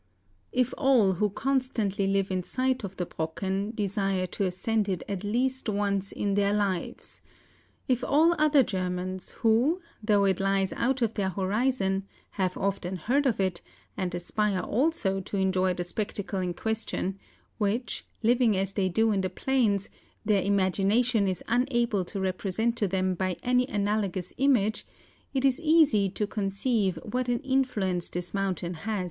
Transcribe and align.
The 0.51 0.55
Brocken. 0.55 0.61
If 0.61 0.73
all 0.79 1.13
who 1.13 1.29
constantly 1.29 2.07
live 2.07 2.31
in 2.31 2.41
sight 2.41 2.83
of 2.83 2.97
the 2.97 3.05
Brocken 3.05 3.75
desire 3.75 4.25
to 4.25 4.45
ascend 4.47 4.89
it 4.89 5.03
at 5.07 5.23
least 5.23 5.69
once 5.69 6.11
in 6.11 6.33
their 6.33 6.53
lives;—if 6.53 8.03
all 8.03 8.33
other 8.39 8.63
Germans 8.63 9.29
who, 9.45 9.79
though 10.01 10.23
it 10.25 10.39
lies 10.39 10.73
out 10.73 11.03
of 11.03 11.13
their 11.13 11.29
horizon, 11.29 12.07
have 12.31 12.57
often 12.57 12.95
heard 12.95 13.27
of 13.27 13.39
it 13.39 13.61
and 13.95 14.15
aspire 14.15 14.61
also 14.61 15.19
to 15.21 15.37
enjoy 15.37 15.75
the 15.75 15.83
spectacle 15.83 16.39
in 16.39 16.55
question, 16.55 17.19
which, 17.59 18.03
living 18.23 18.57
as 18.57 18.73
they 18.73 18.89
do 18.89 19.11
in 19.11 19.21
the 19.21 19.29
plains, 19.29 19.87
their 20.25 20.41
imagination 20.41 21.27
is 21.27 21.43
unable 21.47 22.03
to 22.05 22.17
re¬ 22.17 22.35
present 22.35 22.75
to 22.77 22.87
them 22.87 23.13
by 23.13 23.37
any 23.43 23.67
analogous 23.67 24.33
image, 24.39 24.83
it 25.35 25.45
is 25.45 25.59
easy 25.59 26.09
to 26.09 26.25
conceive 26.25 26.97
what 27.03 27.29
an 27.29 27.37
influence 27.41 28.09
this 28.09 28.33
mountain 28.33 28.73
has 28.73 28.79
158 28.79 28.85
MOUNTAIN 28.87 28.89
ADVENTURES. 28.89 28.99